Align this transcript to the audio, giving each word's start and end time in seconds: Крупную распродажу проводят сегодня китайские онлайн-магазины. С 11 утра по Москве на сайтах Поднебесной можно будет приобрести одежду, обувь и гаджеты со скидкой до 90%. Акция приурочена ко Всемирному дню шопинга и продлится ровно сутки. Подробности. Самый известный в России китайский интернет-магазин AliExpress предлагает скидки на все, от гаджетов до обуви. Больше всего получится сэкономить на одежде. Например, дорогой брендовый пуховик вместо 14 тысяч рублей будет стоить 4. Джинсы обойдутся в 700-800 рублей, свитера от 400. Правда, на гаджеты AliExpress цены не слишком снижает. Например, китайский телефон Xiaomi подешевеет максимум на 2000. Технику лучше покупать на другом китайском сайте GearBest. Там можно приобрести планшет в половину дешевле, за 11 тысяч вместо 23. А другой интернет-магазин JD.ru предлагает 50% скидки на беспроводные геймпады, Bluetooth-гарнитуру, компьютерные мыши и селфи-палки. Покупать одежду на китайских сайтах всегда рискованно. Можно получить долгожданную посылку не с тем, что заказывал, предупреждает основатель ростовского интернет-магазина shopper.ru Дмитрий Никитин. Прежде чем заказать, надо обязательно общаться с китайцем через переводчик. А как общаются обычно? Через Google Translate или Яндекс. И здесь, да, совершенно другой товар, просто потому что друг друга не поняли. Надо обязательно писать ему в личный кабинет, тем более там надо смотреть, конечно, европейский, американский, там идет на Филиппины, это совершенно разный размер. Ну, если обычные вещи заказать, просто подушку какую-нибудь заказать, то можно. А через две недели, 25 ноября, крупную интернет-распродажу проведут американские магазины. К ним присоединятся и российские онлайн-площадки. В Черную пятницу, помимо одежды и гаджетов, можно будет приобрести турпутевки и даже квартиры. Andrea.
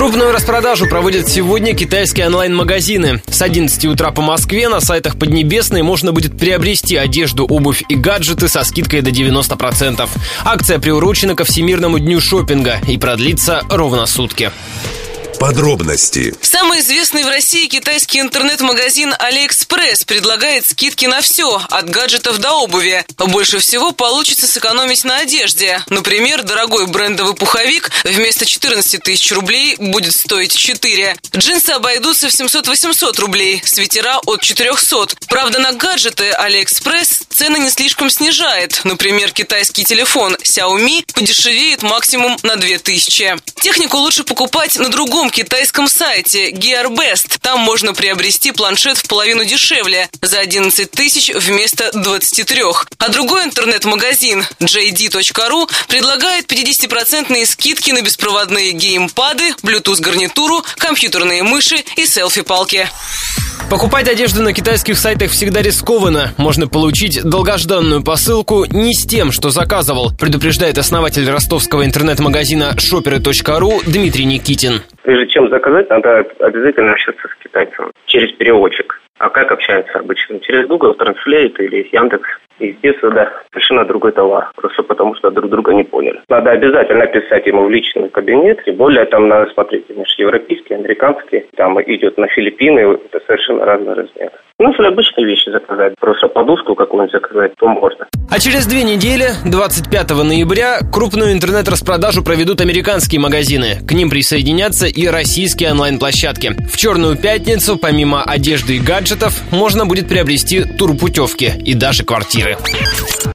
Крупную 0.00 0.32
распродажу 0.32 0.86
проводят 0.86 1.28
сегодня 1.28 1.74
китайские 1.74 2.28
онлайн-магазины. 2.28 3.20
С 3.28 3.42
11 3.42 3.84
утра 3.84 4.10
по 4.12 4.22
Москве 4.22 4.70
на 4.70 4.80
сайтах 4.80 5.18
Поднебесной 5.18 5.82
можно 5.82 6.12
будет 6.12 6.38
приобрести 6.38 6.96
одежду, 6.96 7.44
обувь 7.44 7.84
и 7.86 7.96
гаджеты 7.96 8.48
со 8.48 8.64
скидкой 8.64 9.02
до 9.02 9.10
90%. 9.10 10.08
Акция 10.42 10.78
приурочена 10.78 11.34
ко 11.34 11.44
Всемирному 11.44 11.98
дню 11.98 12.18
шопинга 12.18 12.80
и 12.88 12.96
продлится 12.96 13.62
ровно 13.68 14.06
сутки. 14.06 14.50
Подробности. 15.40 16.34
Самый 16.42 16.80
известный 16.80 17.24
в 17.24 17.28
России 17.28 17.66
китайский 17.66 18.20
интернет-магазин 18.20 19.14
AliExpress 19.14 20.04
предлагает 20.06 20.66
скидки 20.66 21.06
на 21.06 21.22
все, 21.22 21.62
от 21.70 21.88
гаджетов 21.88 22.36
до 22.40 22.52
обуви. 22.52 23.06
Больше 23.16 23.58
всего 23.58 23.92
получится 23.92 24.46
сэкономить 24.46 25.02
на 25.02 25.16
одежде. 25.16 25.82
Например, 25.88 26.42
дорогой 26.42 26.86
брендовый 26.88 27.32
пуховик 27.32 27.90
вместо 28.04 28.44
14 28.44 29.02
тысяч 29.02 29.32
рублей 29.32 29.76
будет 29.78 30.14
стоить 30.14 30.54
4. 30.54 31.16
Джинсы 31.34 31.70
обойдутся 31.70 32.28
в 32.28 32.34
700-800 32.34 33.18
рублей, 33.18 33.62
свитера 33.64 34.18
от 34.26 34.42
400. 34.42 35.16
Правда, 35.26 35.58
на 35.58 35.72
гаджеты 35.72 36.36
AliExpress 36.38 37.28
цены 37.40 37.56
не 37.56 37.70
слишком 37.70 38.10
снижает. 38.10 38.82
Например, 38.84 39.32
китайский 39.32 39.82
телефон 39.82 40.36
Xiaomi 40.44 41.10
подешевеет 41.14 41.82
максимум 41.82 42.36
на 42.42 42.56
2000. 42.56 43.36
Технику 43.62 43.96
лучше 43.96 44.24
покупать 44.24 44.78
на 44.78 44.90
другом 44.90 45.30
китайском 45.30 45.88
сайте 45.88 46.50
GearBest. 46.50 47.38
Там 47.40 47.60
можно 47.60 47.94
приобрести 47.94 48.52
планшет 48.52 48.98
в 48.98 49.08
половину 49.08 49.46
дешевле, 49.46 50.10
за 50.20 50.38
11 50.38 50.90
тысяч 50.90 51.30
вместо 51.34 51.90
23. 51.92 52.62
А 52.98 53.08
другой 53.08 53.44
интернет-магазин 53.44 54.44
JD.ru 54.60 55.70
предлагает 55.88 56.44
50% 56.44 57.46
скидки 57.46 57.90
на 57.90 58.02
беспроводные 58.02 58.72
геймпады, 58.72 59.54
Bluetooth-гарнитуру, 59.62 60.62
компьютерные 60.76 61.42
мыши 61.42 61.82
и 61.96 62.04
селфи-палки. 62.04 62.86
Покупать 63.70 64.08
одежду 64.08 64.42
на 64.42 64.52
китайских 64.52 64.98
сайтах 64.98 65.30
всегда 65.30 65.62
рискованно. 65.62 66.34
Можно 66.38 66.66
получить 66.66 67.22
долгожданную 67.30 68.02
посылку 68.02 68.64
не 68.70 68.92
с 68.92 69.06
тем, 69.06 69.30
что 69.30 69.50
заказывал, 69.50 70.10
предупреждает 70.18 70.76
основатель 70.78 71.30
ростовского 71.30 71.84
интернет-магазина 71.86 72.74
shopper.ru 72.76 73.80
Дмитрий 73.86 74.24
Никитин. 74.26 74.82
Прежде 75.02 75.32
чем 75.32 75.48
заказать, 75.48 75.88
надо 75.88 76.26
обязательно 76.40 76.92
общаться 76.92 77.28
с 77.28 77.42
китайцем 77.42 77.92
через 78.06 78.32
переводчик. 78.36 79.00
А 79.18 79.28
как 79.30 79.52
общаются 79.52 79.98
обычно? 79.98 80.40
Через 80.40 80.66
Google 80.66 80.96
Translate 80.98 81.56
или 81.58 81.88
Яндекс. 81.92 82.28
И 82.60 82.72
здесь, 82.72 82.96
да, 83.02 83.32
совершенно 83.52 83.84
другой 83.86 84.12
товар, 84.12 84.50
просто 84.54 84.82
потому 84.82 85.14
что 85.14 85.30
друг 85.30 85.50
друга 85.50 85.72
не 85.72 85.84
поняли. 85.84 86.20
Надо 86.28 86.50
обязательно 86.50 87.06
писать 87.06 87.46
ему 87.46 87.64
в 87.64 87.70
личный 87.70 88.10
кабинет, 88.10 88.62
тем 88.64 88.76
более 88.76 89.06
там 89.06 89.28
надо 89.28 89.50
смотреть, 89.52 89.86
конечно, 89.86 90.22
европейский, 90.22 90.74
американский, 90.74 91.46
там 91.56 91.80
идет 91.80 92.18
на 92.18 92.28
Филиппины, 92.28 92.80
это 92.80 93.20
совершенно 93.26 93.64
разный 93.64 93.94
размер. 93.94 94.30
Ну, 94.60 94.68
если 94.72 94.84
обычные 94.88 95.26
вещи 95.26 95.48
заказать, 95.48 95.94
просто 95.98 96.28
подушку 96.28 96.74
какую-нибудь 96.74 97.12
заказать, 97.12 97.54
то 97.56 97.66
можно. 97.66 98.06
А 98.30 98.38
через 98.38 98.66
две 98.66 98.82
недели, 98.82 99.28
25 99.46 100.10
ноября, 100.22 100.80
крупную 100.92 101.32
интернет-распродажу 101.32 102.22
проведут 102.22 102.60
американские 102.60 103.22
магазины. 103.22 103.78
К 103.88 103.92
ним 103.92 104.10
присоединятся 104.10 104.86
и 104.86 105.06
российские 105.06 105.70
онлайн-площадки. 105.70 106.52
В 106.70 106.76
Черную 106.76 107.16
пятницу, 107.16 107.78
помимо 107.78 108.22
одежды 108.22 108.76
и 108.76 108.80
гаджетов, 108.80 109.32
можно 109.50 109.86
будет 109.86 110.08
приобрести 110.08 110.64
турпутевки 110.64 111.52
и 111.64 111.74
даже 111.74 112.04
квартиры. 112.04 112.49
Andrea. 112.52 113.20